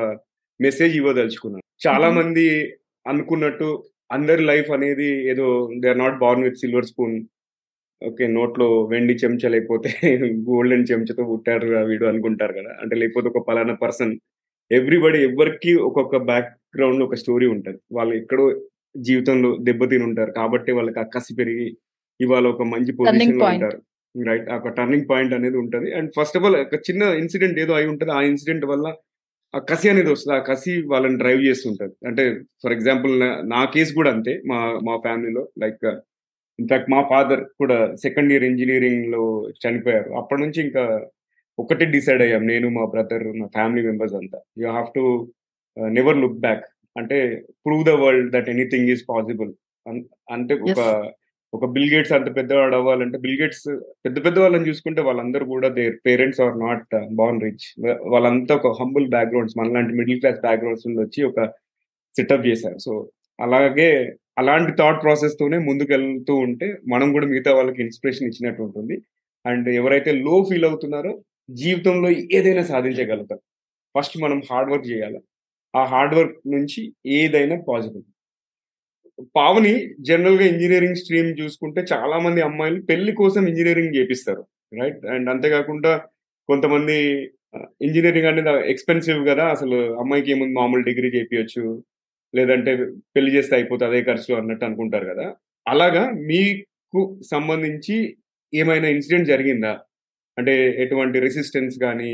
[0.59, 1.63] మెసేజ్ ఇవ్వదలుచుకున్నాను.
[1.81, 2.17] చాలా Mhm.
[2.19, 2.45] మంది
[3.05, 3.67] అనుకున్నట్టు
[4.09, 5.45] అందరి లైఫ్ అనేది ఏదో
[5.81, 7.15] they are not born with silver spoon
[8.01, 9.89] okay నోట్లో వెండి చెంచా లేకపోతే
[10.47, 12.71] గోల్డెన్ చెంచాతో పుట్టారు వీడు అనుకుంటారు కదా.
[12.81, 14.13] అంటే లేకపోతే ఒక పలానా పర్సన్
[14.71, 17.79] ఎవ్రీబడి ఎవరికి ఒక్కొక్క బ్యాక్ గ్రౌండ్ ఒక స్టోరీ ఉంటుంది.
[17.97, 18.45] వాళ్ళు ఎక్కడో
[19.01, 21.67] జీవితంలో దెబ్బతిని ఉంటారు కాబట్టి వాళ్ళకి ఆ కసి పెరిగి
[22.21, 23.45] ఇవాళ ఒక మంచి పొజిషన్లో.
[23.45, 23.79] ఉంటారు.
[24.15, 25.93] రైట్ ఒక టర్నింగ్ పాయింట్ అనేది ఉంటది.
[25.93, 28.11] అండ్ ఫస్ట్ ఆఫ్ ఆల్ ఒక చిన్న ఇన్సిడెంట్ ఏదో అయి ఉంటుంది.
[28.11, 28.87] ఆ ఇన్సిడెంట్ వల్ల
[29.53, 30.35] ఆ కసి అనేది వస్తుంది.
[30.37, 31.93] ఆ కసి వాళ్ళని డ్రైవ్ చేస్తుంటది.
[32.07, 32.23] అంటే
[32.63, 33.13] ఫర్ ఎగ్జాంపుల్
[33.53, 34.41] నా కేసు కూడా అంతే.
[34.51, 35.85] మా మా ఫ్యామిలీలో లైక్
[36.59, 39.23] ఇన్ఫాక్ట్ మా ఫాదర్ కూడా సెకండ్ ఇయర్ ఇంజనీరింగ్లో
[39.63, 40.09] చనిపోయారు.
[40.13, 40.83] అప్పటి నుంచి ఇంకా
[41.59, 42.43] ఒకటే డిసైడ్ అయ్యాం.
[42.47, 44.39] నేను మా బ్రదర్ మా ఫ్యామిలీ మెంబర్స్ అంతా.
[44.57, 45.03] You have to
[45.77, 46.65] never look back
[46.97, 47.17] అంటే
[47.65, 49.51] prove the world that anything is possible
[50.31, 50.79] అంటే ఒక
[51.53, 53.65] ఒక బిల్ గేట్స్ అంత పెద్దవాడు అవ్వాలంటే బిల్ గేట్స్
[54.05, 57.67] పెద్ద పెద్ద వాళ్ళని చూసుకుంటే వాళ్ళందరూ కూడా their parents are not born rich
[58.13, 61.45] వాళ్ళంతా ఒక హంబుల్ బ్యాక్గ్రౌండ్స్ మనలాంటి మిడిల్ క్లాస్ బ్యాక్గ్రౌండ్స్ నుండి వచ్చి ఒక
[62.17, 62.77] సెటప్ చేశారు.
[62.77, 62.93] సో
[63.39, 63.89] అలాగే
[64.37, 68.95] అలాంటి థాట్ ప్రాసెస్ తోనే ముందుకెళ్తూ ఉంటే మనం కూడా మిగతా వాళ్ళకి ఇన్స్పిరేషన్ ఇచ్చినట్టు ఉంటుంది.
[69.45, 71.13] అండ్ ఎవరైతే లో ఫీల్ అవుతున్నారో
[71.49, 73.43] జీవితంలో ఏదైనా సాధించగలుగుతారు.
[73.95, 75.19] ఫస్ట్ మనం హార్డ్ వర్క్ చేయాలి.
[75.73, 78.03] ఆ హార్డ్ వర్క్ నుంచి ఏదైనా పాసిబుల్
[79.37, 79.73] పావని
[80.09, 84.43] జనరల్గా ఇంజనీరింగ్ స్ట్రీమ్ చూసుకుంటే చాలా మంది అమ్మాయిలు పెళ్ళి కోసం ఇంజనీరింగ్ చేపిస్తారు
[84.81, 85.01] రైట్?
[85.05, 85.91] అండ్ అంతేకాకుండా
[86.49, 86.97] కొంతమంది
[87.87, 91.63] ఇంజనీరింగ్ అనేది ఎక్స్పెన్సివ్ కదా అసలు అమ్మాయికి ఏముంది మామూలు డిగ్రీ చేపించచ్చు
[92.33, 92.71] లేదంటే
[93.15, 95.25] పెళ్ళి చేస్తే అయిపోతే అదే ఖర్చు అన్నట్టు అనుకుంటారు కదా.
[95.65, 97.97] అలాగా మీకు సంబంధించి
[98.53, 99.73] ఏమైనా ఇన్సిడెంట్ జరిగిందా?
[100.37, 102.11] అంటే ఎటువంటి రెసిస్టెన్స్ కానీ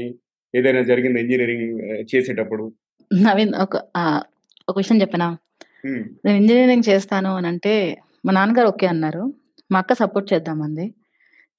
[0.53, 1.69] ఏదైనా జరిగిందా ఇంజనీరింగ్
[2.13, 2.65] చేసేటప్పుడు?
[3.11, 3.75] నవీన్ ఒక
[4.67, 5.29] ఒక విషయం చెప్పనా?
[5.85, 7.73] నేను ఇంజనీరింగ్ చేస్తాను అని అంటే
[8.25, 9.33] మా నాన్నగారు ఓకే అన్నారు.
[9.71, 10.85] మా అక్క సపోర్ట్ చేద్దామంది.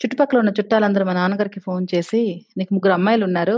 [0.00, 2.20] చుట్టుపక్కల ఉన్న చుట్టాలందరూ మా నాన్నగారికి ఫోన్ చేసి
[2.58, 3.56] నీకు ముగ్గురు అమ్మాయిలు ఉన్నారు.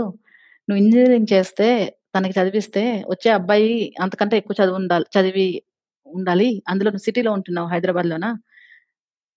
[0.69, 5.63] నువ్వు ఇంజనీరింగ్ చేస్తే తనకి చదివిస్తే వచ్చే అబ్బాయి అంతకంటే ఎక్కువ చదువు ఉండాలి చదివి
[6.07, 6.63] ఉండాలి.
[6.67, 8.29] అందులో నువ్వు సిటీలో ఉంటున్నావు హైదరాబాద్లోనా?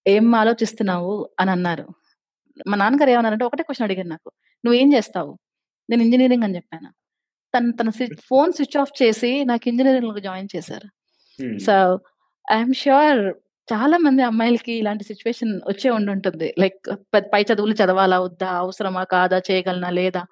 [0.07, 1.31] ఏం ఆలోచిస్తున్నావు?
[1.41, 1.87] అని అన్నారు.
[2.69, 4.31] మా నాన్నగారు ఏమన్నారంటే ఒకటే క్వశ్చన్ అడిగారు నాకు.
[4.65, 5.39] నువ్వు ఏం చేస్తావు?
[5.91, 6.91] నేను ఇంజనీరింగ్ అని చెప్పాను.
[7.55, 7.91] తను తన
[8.29, 10.89] ఫోన్ స్విచ్ ఆఫ్ చేసి నాకు ఇంజనీరింగ్లో జాయిన్ చేశారు.
[11.59, 12.01] సో
[12.53, 13.35] ఐఎమ్ ష్యూర్
[13.73, 16.97] చాలా మంది అమ్మాయిలకి ఇలాంటి సిచ్యువేషన్ వచ్చే ఉండి ఉంటుంది లైక్
[17.33, 18.49] పై చదువులు చదవాలా వద్దా?
[18.49, 19.05] అవసరమా?
[19.05, 19.43] కాదా?
[19.51, 19.91] చేయగలనా?
[19.91, 20.23] లేదా?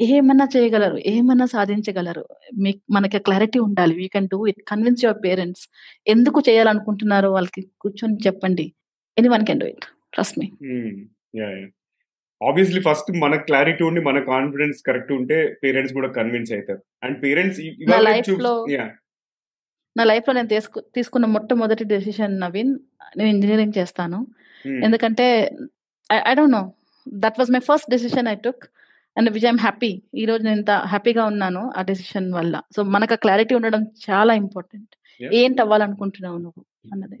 [0.00, 0.96] ఏమన్నా చేయగలరు.
[1.06, 2.28] ఏమన్నా సాధించగలరు.
[2.58, 3.94] మీకు మనకి క్లారిటీ ఉండాలి.
[3.94, 4.62] We can do it.
[4.68, 5.68] Convince your parents.
[6.06, 8.72] ఎందుకు చేయాలనుకుంటున్నారో వాళ్ళకి కూర్చొని చెప్పండి.
[9.28, 9.84] Anyone can do it.
[10.14, 10.46] Trust me.
[12.48, 17.60] Obviously first మన క్లారిటీ ఉండి మన కాన్ఫిడెన్స్ కరెక్ట్ ఉంటే పేరెంట్స్ కూడా కన్విన్స్ అవుతారు అండ్ పేరెంట్స్
[19.96, 22.72] నా లైఫ్లో నేను తీసుకు తీసుకున్న మొట్టమొదటి డెసిషన్ నవీన్
[23.18, 24.18] నేను ఇంజనీరింగ్ చేస్తాను.
[24.86, 25.26] ఎందుకంటే
[26.30, 26.62] I don't know
[27.06, 28.64] that was my first decision I took
[29.16, 32.54] and which I'm happy ఈ రోజు నేను ఇంత హ్యాపీగా ఉన్నాను ఆ డెసిషన్ వల్ల.
[32.76, 34.92] సో మనకు క్లారిటీ ఉండడం చాలా ఇంపార్టెంట్.
[35.20, 37.16] ఏంటి అవ్వాలనుకుంటున్నావు నువ్వు అన్నది.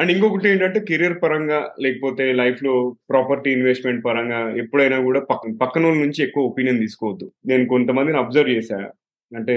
[0.00, 2.74] అండ్ ఇంకొకటి ఏంటంటే కెరియర్ పరంగా లేకపోతే లైఫ్లో
[3.10, 7.26] ప్రాపర్టీ ఇన్వెస్ట్మెంట్ పరంగా ఎప్పుడైనా కూడా పక్క పక్కన నుంచి ఎక్కువ ఒపీనియన్ తీసుకోవద్దు.
[7.46, 8.78] నేను కొంతమందిని అబ్జర్వ్ చేశా.
[9.32, 9.56] అంటే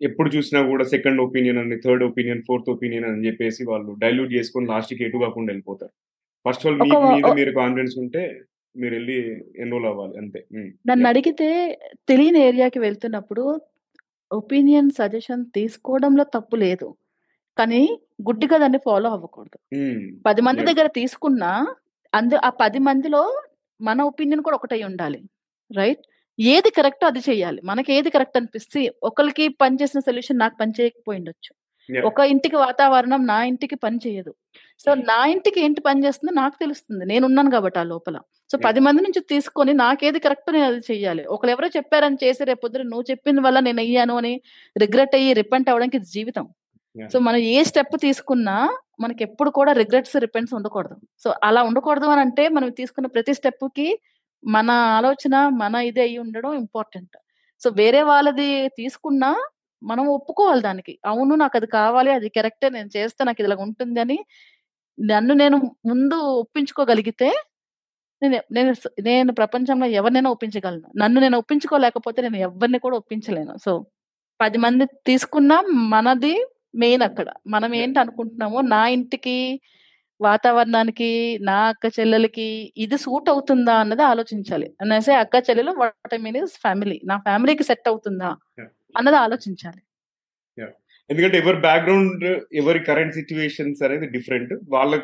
[0.00, 4.66] ఎప్పుడు చూసినా కూడా సెకండ్ ఒపీనియన్ అని థర్డ్ ఒపీనియన్ ఫోర్త్ ఒపీనియన్ అని చెప్పేసి వాళ్ళు డైల్యూట్ చేసుకొని
[4.66, 5.94] లాస్ట్కి ఎటు కాకుండా వెళ్ళిపోతారు
[6.46, 8.22] ఫస్ట్ ఆల్ మీద మీరు కాన్ఫిడెన్స్ ఉంటే
[8.74, 9.16] మీరు వెళ్ళి
[9.58, 10.40] ఎన్రోల్ అవ్వాలి అంతే.
[10.88, 11.48] నన్ను అడిగితే
[12.08, 13.44] తెలియని ఏరియాకి వెళ్తున్నప్పుడు
[14.30, 16.88] ఒపీనియన్ సజెషన్ తీసుకోవడంలో తప్పు లేదు
[17.56, 17.82] కానీ
[18.22, 19.58] గుడ్డిగా దాన్ని ఫాలో అవ్వకూడదు.
[20.26, 20.62] పది మంది.
[20.64, 21.50] దగ్గర తీసుకున్నా
[22.12, 23.22] అందు ఆ పది మందిలో
[23.80, 25.20] మన ఒపీనియన్ కూడా ఒకటై ఉండాలి
[25.70, 26.02] రైట్
[26.40, 31.54] ఏది కరెక్ట్ అది చేయాలి మనకి ఏది కరెక్ట్ అనిపిస్తే ఒకరికి పనిచేసిన సొల్యూషన్ నాకు పని చేయకపోయి ఉండొచ్చు
[31.90, 32.06] Yeah.
[32.06, 34.34] ఒక ఇంటికి వాతావరణం నా ఇంటికి పని చేయదు
[34.78, 36.32] సో నా ఇంటికి ఏంటి పని చేస్తుందో?
[36.32, 37.04] నాకు తెలుస్తుంది.
[37.04, 38.20] నేను ఉన్నాను కాబట్టి ఆ లోపల.
[38.52, 38.58] సో.
[38.58, 41.24] పది మంది నుంచి తీసుకొని నాకేది కరెక్ట్ నేను అది చెయ్యాలి.
[41.24, 44.40] ఒకరు ఎవరో చెప్పారని చేసి రేపు పొద్దున నువ్వు చెప్పిన వల్ల నేను అయ్యాను అని
[44.78, 46.48] రిగ్రెట్ అయ్యి రిపెంట్ అవ్వడానికి ఇది జీవితం.
[47.08, 50.96] సో మనం ఏ స్టెప్ తీసుకున్నా మనకి ఎప్పుడు కూడా రిగ్రెట్స్ రిపెంట్స్ ఉండకూడదు.
[51.24, 53.98] సో అలా ఉండకూడదు అని అంటే మనం తీసుకున్న ప్రతి స్టెప్కి
[54.46, 57.16] మన ఆలోచన మన ఇది అయి ఉండడం ఇంపార్టెంట్.
[57.62, 59.30] సో వేరే వాళ్ళది తీసుకున్నా
[59.82, 60.98] మనం ఒప్పుకోవాలి దానికి.
[61.06, 64.18] అవును నాకు అది కావాలి అది కరెక్టే నేను చేస్తే నాకు ఇలా ఉంటుంది అని
[64.98, 65.56] నన్ను నేను
[65.86, 67.30] ముందు ఒప్పించుకోగలిగితే
[68.22, 70.88] నేను నేను నేను ప్రపంచంలో ఎవరినైనా ఒప్పించగలను.
[70.96, 73.54] నన్ను నేను ఒప్పించుకోలేకపోతే నేను ఎవరిని కూడా ఒప్పించలేను.
[73.64, 73.72] సో
[74.40, 75.56] పది మంది తీసుకున్నా
[75.94, 76.34] మనది
[76.74, 77.28] మెయిన్ అక్కడ.
[77.48, 79.36] మనం ఏంటి అనుకుంటున్నామో నా ఇంటికి
[80.20, 81.08] వాతావరణానికి
[81.48, 84.68] నా అక్క చెల్లెలకి ఇది సూట్ అవుతుందా అన్నది ఆలోచించాలి.
[84.82, 88.30] అనేసి అక్క చెల్లెలు what I mean is family నా ఫ్యామిలీకి సెట్ అవుతుందా.
[88.94, 89.80] అన్నది ఆలోచించాలి.
[91.10, 92.24] ఎందుకంటే ఎవరి బ్యాక్గ్రౌండ్
[92.60, 94.94] ఎవరి కరెంట్ సిచ్యువేషన్స్ అనేది డిఫరెంట్ వాళ్ళ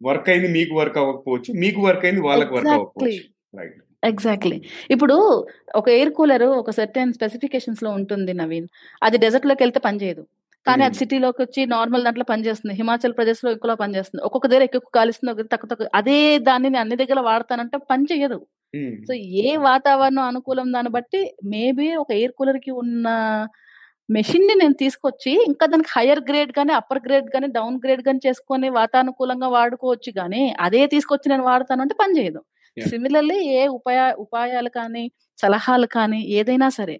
[0.00, 3.58] వర్క్ అయింది మీకు వర్క్ అవ్వకపోవచ్చు మీకు వర్క్ అయింది వాళ్ళకి వర్క్ ఎగ్జాక్ట్లీ అవ్వకపోవచ్చు.
[3.58, 3.76] రైట్
[4.10, 4.56] ఎగ్జాక్ట్లీ
[4.90, 5.16] ఇప్పుడు
[5.76, 8.66] ఒక ఎయిర్ కూలర్ ఒక సర్టెన్ స్పెసిఫికేషన్స్లో ఉంటుంది నవీన్.
[9.02, 10.24] అది డెజర్ట్లోకి వెళ్తే పనిచేయదు
[10.66, 10.94] కానీ అది.
[10.94, 12.74] సిటీలోకి వచ్చి నార్మల్ దాంట్లో పనిచేస్తుంది.
[12.74, 14.22] హిమాచల్ ప్రదేశ్లో ఎక్కువ పనిచేస్తుంది.
[14.24, 15.88] ఒక్కొక్క దగ్గర ఎక్కువ కాలుస్తుంది ఒక తక్కువ తక్కువ.
[15.94, 18.38] అదే దాన్ని నేను అన్ని దగ్గర వాడతానంటే పని చేయదు
[19.06, 23.08] సో ఏ వాతావరణం అనుకూలం దాన్ని బట్టి మేబీ ఒక ఎయిర్ కూలర్కి ఉన్న
[24.08, 28.68] మెషిన్ని నేను తీసుకొచ్చి ఇంకా దానికి హైయర్ గ్రేడ్ గానీ అప్పర్ గ్రేడ్ గానీ డౌన్ గ్రేడ్ గానీ చేసుకొని
[28.70, 32.40] వాతానుకూలంగా వాడుకోవచ్చు గానీ అదే తీసుకొచ్చి నేను వాడతాను అంటే పని చేయదు.
[32.76, 35.04] సిమిలర్లీ ఏ ఉపాయ ఉపాయాలు కానీ
[35.38, 36.96] సలహాలు కానీ ఏదైనా సరే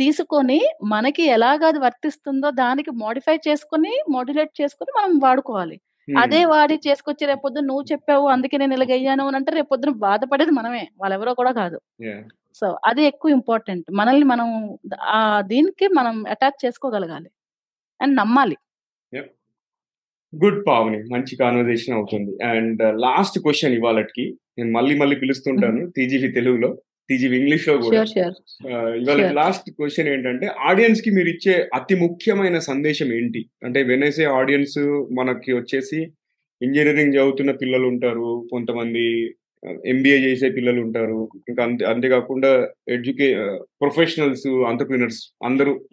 [0.00, 5.76] తీసుకొని మనకి ఎలాగ అది వర్తిస్తుందో దానికి మోడిఫై చేసుకొని మోడ్యులేట్ చేసుకొని మనం వాడుకోవాలి.
[6.08, 10.84] అదే వాడి చేసుకొచ్చి రేపొద్దున నువ్వు చెప్పావు అందుకే నేను ఇలాగయ్యాను అని అంటే రేపొద్దున బాధపడేది మనమే.
[11.02, 11.78] వాళ్ళెవరో కూడా కాదు.
[12.60, 14.48] సో అది ఎక్కువ ఇంపార్టెంట్ మనల్ని మనం
[15.16, 15.20] ఆ
[15.52, 17.28] దీనికి మనం అటాచ్ చేసుకోగలగాలి.
[18.00, 18.56] అండ్ నమ్మాలి.
[20.32, 22.32] గుడ్ పావని మంచి కాన్వర్జేషన్ అవుతుంది.
[22.52, 24.24] అండ్ లాస్ట్ క్వశ్చన్ ఇవాళకి.
[24.58, 26.70] నేను మళ్ళీ మళ్ళీ పిలుస్తుంటాను టీజీవి తెలుగులో.
[27.10, 28.02] టీజీవి ఇంగ్లీష్లో కూడా.
[28.94, 29.32] ఇవాళ.
[29.32, 33.42] లాస్ట్ క్వశ్చన్ ఏంటంటే ఆడియన్స్కి మీరు ఇచ్చే అతి ముఖ్యమైన సందేశం ఏంటి?
[33.64, 34.78] అంటే వెనేసే ఆడియన్స్
[35.18, 36.00] మనకి వచ్చేసి
[36.62, 39.04] ఇంజనీరింగ్ చదువుతున్న పిల్లలు ఉంటారు కొంతమంది
[39.86, 41.28] ఎంబీఏ చేసే పిల్లలు ఉంటారు.
[41.48, 43.28] ఇంకా అంతే అంతేకాకుండా ఎడ్యుకే
[43.80, 45.84] ప్రొఫెషనల్స్ ఆంటర్ప్రినర్స్ అందరూ.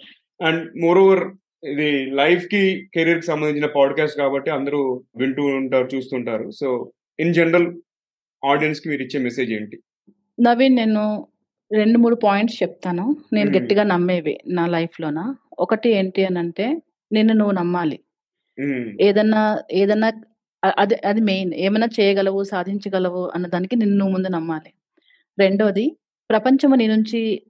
[0.41, 1.23] అండ్ మోర్ ఓవర్
[1.69, 2.61] ఇది లైఫ్కి
[2.95, 6.51] కెరీర్కి సంబంధించిన పాడ్కాస్ట్ కాబట్టి అందరూ వింటూ ఉంటారు చూస్తుంటారు.
[6.51, 7.67] సో ఇన్ జనరల్
[8.45, 9.77] ఆడియన్స్కి మీరు ఇచ్చే మెసేజ్ ఏంటి?
[10.41, 11.27] నవీన్ నేను
[11.71, 13.17] రెండు మూడు పాయింట్స్ చెప్తాను.
[13.33, 13.57] నేను.
[13.57, 17.99] గట్టిగా నమ్మేవి నా లైఫ్ లోన ఒకటి ఏంటి అని అంటే నిన్ను నువ్వు నమ్మాలి.
[18.59, 18.97] మ్మ్.
[19.01, 20.11] ఏదన్నా ఏదన్నా
[20.65, 21.53] అ- అది అది మెయిన్.
[21.53, 24.73] ఏమైనా చేయగలవు సాధించగలవు అన్న దానికి నిన్ను నువ్వు ముందు నమ్మాలి.
[25.39, 25.97] రెండోది
[26.29, 27.43] ప్రపంచము నీ నుంచి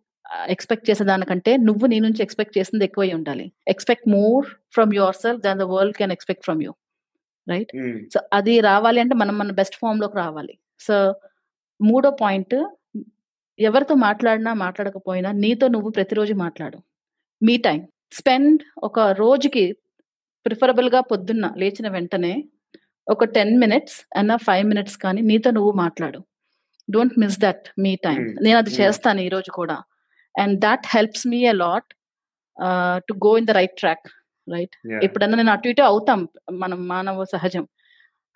[0.48, 3.52] ఎక్స్పెక్ట్ చేసే దానికంటే నువ్వు నీ నుంచి ఎక్స్పెక్ట్ చేసింది ఎక్కువై ఉండాలి.
[3.68, 6.74] Expect more from yourself than the world can expect from you.
[7.50, 7.72] Right.
[8.14, 10.58] So అది రావాలి అంటే మనం మన బెస్ట్ ఫామ్లోకి రావాలి.
[10.80, 11.16] సో
[11.82, 12.68] మూడో పాయింట్
[13.60, 16.78] ఎవరితో మాట్లాడినా మాట్లాడకపోయినా నీతో నువ్వు ప్రతిరోజు మాట్లాడు.
[17.44, 17.88] మీ టైం.
[18.12, 19.74] స్పెండ్ ఒక రోజుకి
[20.46, 22.44] ప్రిఫరబుల్గా పొద్దున్న లేచిన వెంటనే
[23.10, 26.20] ఒక టెన్ మినిట్స్ అన్న ఫైవ్ మినిట్స్ కానీ నీతో నువ్వు మాట్లాడు.
[26.92, 28.18] Don't miss that me time.
[28.18, 28.44] Hmm.
[28.44, 28.82] నేను అది Hmm.
[28.82, 29.84] చేస్తాను ఈ రోజు కూడా.
[30.40, 31.94] And that helps me a lot
[33.10, 34.08] to go in the right track
[34.52, 35.04] right.
[35.04, 37.68] ఎప్పుడన్నా నేను అటు ఇటు అవుతాం మనం మానవ సహజం.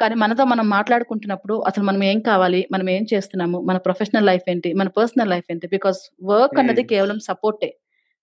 [0.02, 2.68] కానీ మనతో మనం మాట్లాడుకుంటున్నప్పుడు అసలు మనం ఏం కావాలి?
[2.72, 3.62] మనం ఏం చేస్తున్నాము?
[3.62, 4.74] మన ప్రొఫెషనల్ లైఫ్ ఏంటి?
[4.74, 5.68] మన పర్సనల్ లైఫ్ ఏంటి?
[5.68, 6.60] Because work Hmm.
[6.60, 7.78] అన్నది కేవలం సపోర్టే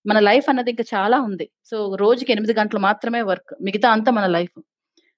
[0.06, 1.48] మన లైఫ్ అన్నది ఇంకా చాలా ఉంది.
[1.64, 4.62] సో రోజుకి ఎనిమిది గంటలు మాత్రమే వర్క్ మిగతా అంతా మన లైఫ్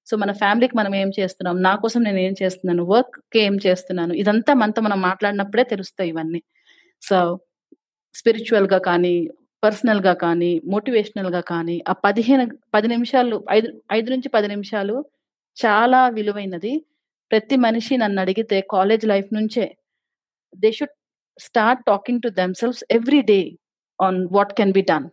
[0.06, 1.62] సో మన ఫ్యామిలీకి మనం ఏం చేస్తున్నాం?
[1.62, 2.84] నా కోసం నేను ఏం చేస్తున్నాను?
[2.84, 4.14] వర్క్కి ఏం చేస్తున్నాను?
[4.14, 6.42] ఇదంతా మనతో మనం మాట్లాడినప్పుడే తెలుస్తాయి ఇవన్నీ.
[7.02, 7.38] సో
[8.14, 9.28] స్పిరిచువల్గా కానీ
[9.64, 15.04] పర్సనల్గా కానీ మోటివేషనల్గా కానీ ఆ పదిహేను పది నిమిషాలు ఐదు ఐదు నుంచి పది నిమిషాలు
[15.66, 16.84] చాలా విలువైనది.
[17.30, 19.76] ప్రతి మనిషి నన్ను అడిగితే కాలేజ్ లైఫ్ నుంచే
[20.58, 20.94] they should
[21.38, 23.58] start talking to themselves every day
[24.00, 25.08] on what can be done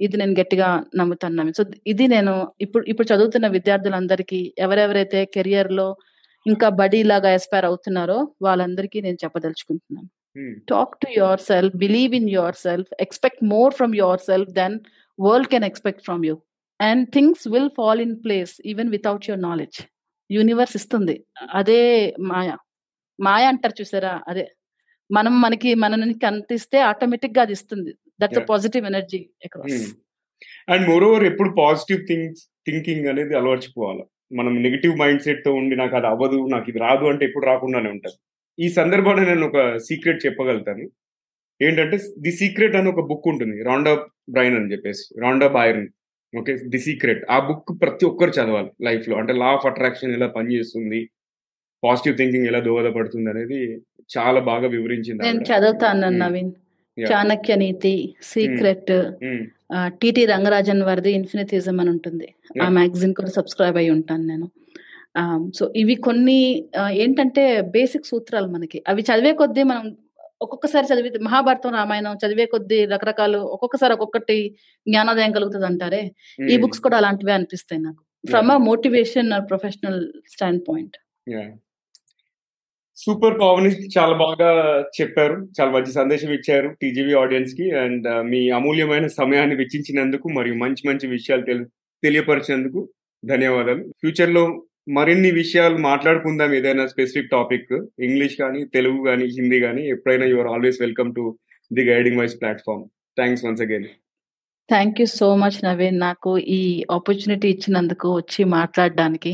[0.00, 5.96] ఇది నేను గట్టిగా నమ్ముతున్నాను సో ఇది నేను ఇప్పుడు ఇప్పుడు చదువుతున్న విద్యార్థులందరికీ ఎవరెవరైతే కెరియర్లో
[6.46, 10.08] ఇంకా బడీ లాగా ఎస్పైర్ అవుతున్నారో వాళ్ళందరికీ నేను చెప్పదలుచుకుంటున్నాను.
[10.38, 10.54] Hmm.
[10.72, 14.72] talk to yourself believe in yourself expect more from yourself than
[15.18, 16.36] world can expect from you.
[16.80, 19.78] And things will fall in place even without your knowledge.
[20.30, 21.24] Universe ఇస్తుంది.
[21.54, 22.56] అదే మాయ.
[23.20, 24.22] మాయ అంటారు చూసారా?
[24.28, 24.48] అదే.
[25.10, 27.92] మనం మనకి మనని కనిపిస్తే ఆటోమేటిక్గా అది ఇస్తుంది.
[28.20, 28.40] That's.
[28.48, 29.94] Positive energy across
[30.68, 34.04] and moreover ఎప్పుడు పాజిటివ్ థింగ్స్ థింకింగ్ అనేది అలవర్చుకోవాలి.
[34.36, 38.16] మనం నెగిటివ్ మైండ్ సెట్తో ఉండి నాకు అది అవ్వదు నాకు ఇది రాదు అంటే ఎప్పుడు రాకుండానే ఉంటుంది.
[38.64, 40.90] ఈ సందర్భంలో నేను ఒక సీక్రెట్ చెప్పగలుగుతాను.
[41.62, 43.62] ఏంటంటే ది సీక్రెట్ అని ఒక బుక్ ఉంటుంది.
[43.62, 45.20] రాండా బ్రైన్ అని చెప్పేసి.
[45.20, 45.88] Rhonda Byrne
[46.34, 51.00] okay the secret ఆ బుక్ ప్రతి ఒక్కరు చదవాలి లైఫ్లో అంటే లా ఆఫ్ అట్రాక్షన్ ఎలా పనిచేస్తుంది
[51.82, 53.58] పాజిటివ్ థింకింగ్ ఎలా దోహదపడుతుంది అనేది
[54.10, 55.42] చాలా బాగా వివరించింది నేను.
[55.50, 56.08] చదువుతాను.
[56.18, 56.52] నవీన్.
[56.96, 57.92] చాణక్య నీతి
[58.22, 58.92] సీక్రెట్.
[60.00, 62.26] టిటి రంగరాజన్ వారిది ఇన్ఫినిటిజం అని ఉంటుంది
[62.60, 62.68] ఆ.
[62.70, 64.46] మ్యాగజిన్ కూడా సబ్స్క్రైబ్ అయి ఉంటాను నేను
[65.54, 66.38] సో ఇవి కొన్ని
[67.02, 67.42] ఏంటంటే
[67.74, 69.84] బేసిక్ సూత్రాలు మనకి అవి చదివే కొద్దీ మనం
[70.44, 74.38] ఒక్కొక్కసారి చదివి మహాభారతం రామాయణం చదివే కొద్దీ రకరకాలు ఒక్కొక్కసారి ఒక్కొక్కటి
[74.86, 76.02] జ్ఞానోదయం కలుగుతుంది అంటారే
[76.48, 76.56] ఈ.
[76.56, 78.00] బుక్స్ కూడా అలాంటివే అనిపిస్తాయి నాకు.
[78.24, 80.00] From a motivation professional
[80.68, 80.96] standpoint.
[82.98, 83.64] Super Pavan
[83.96, 84.50] చాలా బాగా
[84.98, 85.36] చెప్పారు.
[85.56, 91.42] చాలా మంచి సందేశం ఇచ్చారు టీజీవీ ఆడియన్స్కి అండ్ మీ అమూల్యమైన సమయాన్ని వెచ్చించినందుకు మరియు మంచి మంచి విషయాలు
[91.42, 91.64] తెలి
[92.02, 92.80] తెలియపరిచినందుకు
[93.22, 93.82] ధన్యవాదాలు.
[94.00, 94.44] ఫ్యూచర్లో
[94.86, 97.70] మరిన్ని విషయాలు మాట్లాడుకుందాం ఏదైనా స్పెసిఫిక్ టాపిక్
[98.00, 101.24] ఇంగ్లీష్ కానీ తెలుగు కానీ హిందీ కానీ ఎప్పుడైనా you're always welcome to
[101.70, 102.82] the guiding voice platform
[103.16, 103.86] thanks once again
[104.68, 109.32] thank you so much Naveen నాకు ఈ ఆపర్చునిటీ ఇచ్చినందుకు వచ్చి మాట్లాడడానికి.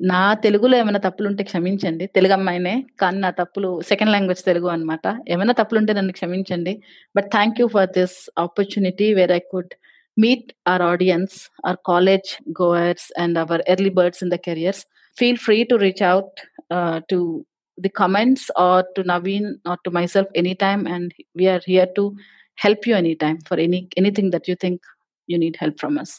[0.00, 2.06] నా తెలుగులో ఏమైనా తప్పులు ఉంటే క్షమించండి.
[2.06, 5.06] తెలుగు అమ్మాయినే కానీ నా తప్పులు సెకండ్ లాంగ్వేజ్ తెలుగు అన్నమాట.
[5.28, 6.74] ఏమైనా తప్పులు ఉంటే నన్ను క్షమించండి.
[7.16, 9.74] But thank you for this opportunity where I could
[10.16, 15.64] meet our audience, our college goers, and our early birds in the careers, feel free
[15.64, 16.30] to reach out
[16.70, 17.44] uh, to
[17.78, 22.16] the comments or to Naveen or to myself anytime and we are here to
[22.54, 24.80] help you anytime for any anything that you think
[25.26, 26.12] you need help from us.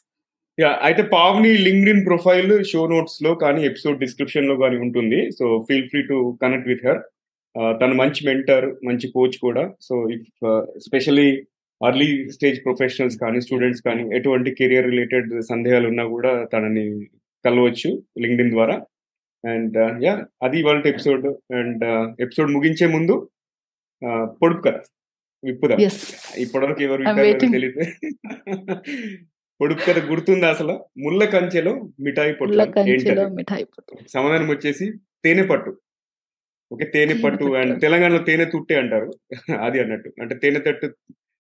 [0.62, 5.20] Yeah అయితే Pavni LinkedIn profile show నోట్స్లో కానీ episode డిస్క్రిప్షన్లో కానీ ఉంటుంది.
[5.38, 7.02] So feel free to connect with her
[7.82, 9.64] తను మంచి mentor మంచి coach కూడా.
[9.88, 10.46] So if
[10.82, 11.30] especially
[11.84, 17.06] early stage professionals కానీ స్టూడెంట్స్ కానీ ఎటువంటి కెరియర్ రిలేటెడ్ సందేహాలు ఉన్నా కూడా తనని
[17.46, 18.86] కలవచ్చు లింక్డ్ ఇన్ ద్వారా
[19.50, 21.84] అండ్ యా అది ఇవాళ ఎపిసోడ్ అండ్
[22.22, 23.30] ఎపిసోడ్ ముగించే ముందు
[24.06, 24.82] uh, పొడుపు కదా
[25.44, 25.76] విప్పుదా.
[26.38, 27.04] ఇప్పటివరకు ఎవరు.
[27.40, 27.80] తెలియదు.
[29.60, 30.86] పొడుపు కథ గుర్తుందా అసలు?
[30.98, 32.58] ముళ్ళ కంచెలో మిఠాయి పొట్టు.
[34.10, 34.92] సమాధానం వచ్చేసి
[35.26, 35.78] తేనె పట్టు.
[36.74, 37.46] ఓకే తేనె పట్టు.
[37.46, 39.12] అండ్ తెలంగాణలో తేనె తుట్టి అంటారు.
[39.62, 40.14] అది అన్నట్టు.
[40.22, 40.96] అంటే తేనె తట్టు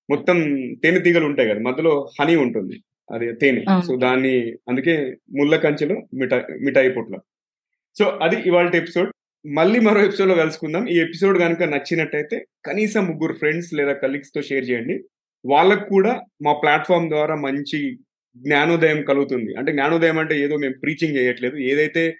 [0.09, 0.37] మొత్తం
[0.83, 2.83] తేనె తీగలు ఉంటాయి కదా మధ్యలో హనీ ఉంటుంది.
[3.13, 3.61] అది తేనె.
[3.87, 7.19] సో దాన్ని అందుకే ముళ్ళ కంచెలో మిఠాయి మిఠాయి పొట్లం.
[7.99, 9.11] సో అది ఇవాళ ఎపిసోడ్.
[9.47, 10.87] మళ్ళీ మరో ఎపిసోడ్లో కలుసుకుందాం.
[10.87, 15.03] ఈ ఎపిసోడ్ కనుక నచ్చినట్టయితే కనీసం ముగ్గురు ఫ్రెండ్స్ లేదా కలీగ్స్తో షేర్ చేయండి.
[15.45, 17.97] వాళ్ళకు కూడా మా ప్లాట్ఫామ్ ద్వారా మంచి
[18.37, 19.55] జ్ఞానోదయం కలుగుతుంది.
[19.55, 21.57] అంటే జ్ఞానోదయం అంటే ఏదో మేము ప్రీచింగ్ చేయట్లేదు.
[21.57, 22.15] ఏదైతే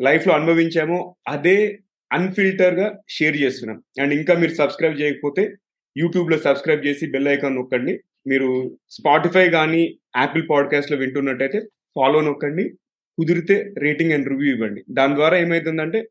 [0.00, 1.78] లైఫ్లో అనుభవించామో అదే
[2.12, 3.82] అన్ఫిల్టర్గా షేర్ చేస్తున్నాం.
[4.00, 5.52] అండ్ ఇంకా మీరు సబ్స్క్రైబ్ చేయకపోతే
[5.96, 8.00] యూట్యూబ్లో సబ్స్క్రైబ్ చేసి బెల్ ఐకాన్ నొక్కండి.
[8.26, 11.60] మీరు స్పాటిఫై కానీ యాపిల్ పాడ్కాస్ట్లో వింటున్నట్టయితే
[11.96, 12.70] ఫాలో నొక్కండి.
[13.18, 14.84] కుదిరితే రేటింగ్ అండ్ రివ్యూ ఇవ్వండి.
[14.90, 16.08] దాని ద్వారా ఏమవుతుందంటే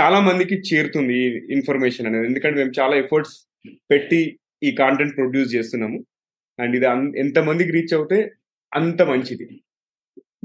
[0.00, 2.26] చాలా మందికి చేరుతుంది ఈ ఇన్ఫర్మేషన్ అనేది.
[2.26, 3.48] ఎందుకంటే మేము చాలా ఎఫర్ట్స్
[3.90, 6.04] పెట్టి ఈ కాంటెంట్ ప్రొడ్యూస్ చేస్తున్నాము.
[6.60, 6.86] అండ్ ఇది
[7.18, 8.30] ఎంతమందికి రీచ్ అవుతే
[8.74, 9.48] అంత మంచిది.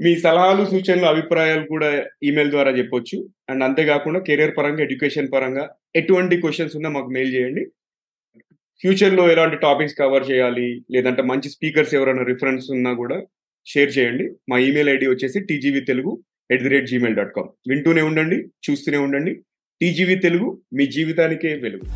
[0.00, 3.28] మీ సలహాలు సూచనలు అభిప్రాయాలు కూడా ఈమెయిల్ ద్వారా చెప్పొచ్చు.
[3.50, 7.66] అండ్ అంతేకాకుండా కెరియర్ పరంగా ఎడ్యుకేషన్ పరంగా ఎటువంటి క్వశ్చన్స్ ఉన్నా మాకు మెయిల్ చేయండి.
[8.80, 10.84] ఫ్యూచర్లో ఎలాంటి టాపిక్స్ కవర్ చేయాలి?
[10.90, 13.18] లేదంటే మంచి స్పీకర్స్ ఎవరైనా రిఫరెన్స్ ఉన్నా కూడా
[13.66, 14.24] షేర్ చేయండి.
[14.50, 16.12] మా ఈమెయిల్ ఐడి వచ్చేసి TGV Telugu
[16.50, 19.34] at the rate Gmail dot com వింటూనే ఉండండి చూస్తూనే ఉండండి.
[19.80, 21.86] టీజీవీ తెలుగు మీ జీవితానికే వెలుగు.